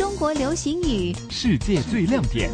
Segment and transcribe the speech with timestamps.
[0.00, 2.50] 中国流行语，世界最亮点，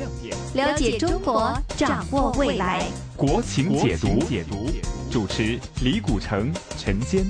[0.54, 2.84] 了解中国，掌握未来。
[3.16, 4.68] 国情解读，解读，
[5.12, 7.24] 主持李古城、陈坚。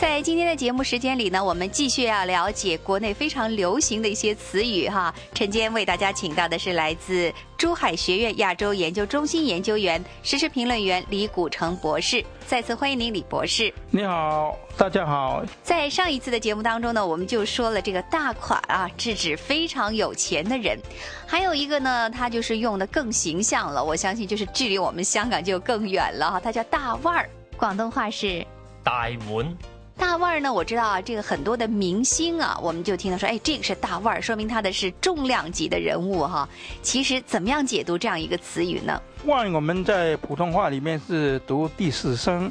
[0.00, 5.14] 在今天的节目时间里呢，我们继续要了解国内非常流行的一些词语哈。
[5.34, 12.24] 陈坚为大家请到的是来自珠海学院亚洲研究中心研究员、时事评论员李古城博士。
[12.46, 13.70] 再次欢迎您，李博士。
[13.90, 15.44] 你好，大家好。
[15.62, 20.78] 在上一次的节目当中呢，我们就说了这个大款啊，是指非常有钱的人。
[21.26, 26.40] 还有一个呢，他就是用的更形象了，我相信就是距离我们香港就更远了哈。
[26.40, 27.28] 他叫大腕儿，
[27.58, 28.42] 广东话是
[28.82, 29.54] 大碗。
[30.00, 30.50] 大腕儿呢？
[30.50, 36.48] 我知道啊，这个很多的明星啊，我们就听到说，哎，这个是大腕儿，说明他的是重量级的人物哈。
[36.80, 38.98] 其实怎么样解读这样一个词语呢？
[39.26, 42.50] 腕我们在普通话里面是读第四声，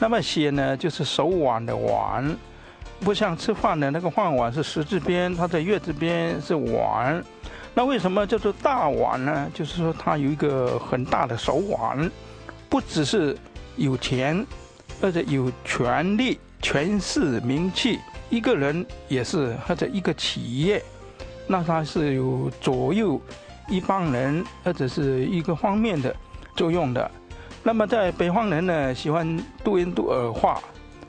[0.00, 2.36] 那么写呢就是手腕的腕，
[2.98, 7.24] 不像吃饭的那个饭碗是十字边，它在月字边是碗。
[7.74, 9.48] 那为什么叫做大碗呢？
[9.54, 12.10] 就是说他有一个很大的手腕，
[12.68, 13.38] 不只是
[13.76, 14.44] 有钱，
[15.00, 16.36] 而且有权利。
[16.60, 17.98] 权势名气，
[18.30, 20.82] 一个人也是或者一个企业，
[21.46, 23.20] 那它是有左右
[23.68, 26.14] 一帮人或者是一个方面的
[26.56, 27.10] 作用的。
[27.62, 30.60] 那么在北方人呢，喜欢多音多耳化，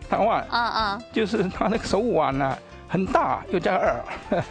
[0.10, 4.04] 大腕，啊啊，就是他那个手腕呢很大又加耳，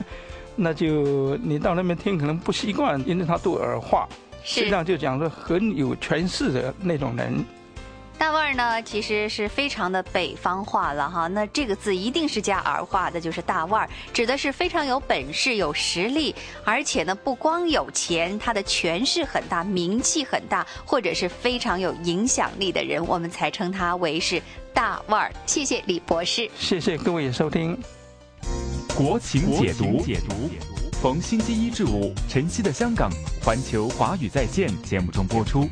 [0.57, 4.09] 那就你到那边听可能不习惯，因为他多耳化，
[4.43, 7.45] 实际上就讲说很有权势的那种人。
[8.19, 11.29] 大腕儿呢，其实是非常的北方话了哈。
[11.29, 24.43] 那这个字一定是加儿化的，就是大腕儿，指的是非常有本事、有实力，而且呢不光有钱，他的权势很大、名气很大，或者是非常有影响力的人，我们才称他为是
[24.75, 25.33] 大腕儿。
[25.47, 27.81] 谢谢李博士，谢谢各位收听
[28.97, 30.51] 《国情解读》，解读
[31.01, 33.09] 逢星期一至五晨曦的香港
[33.45, 35.69] 环球华语在线节目中播出。